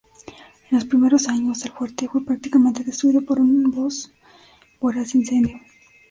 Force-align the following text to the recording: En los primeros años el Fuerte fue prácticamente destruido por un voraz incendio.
En 0.71 0.77
los 0.79 0.85
primeros 0.85 1.27
años 1.27 1.63
el 1.63 1.73
Fuerte 1.73 2.09
fue 2.09 2.25
prácticamente 2.25 2.83
destruido 2.83 3.21
por 3.21 3.39
un 3.39 3.71
voraz 4.79 5.13
incendio. 5.13 5.59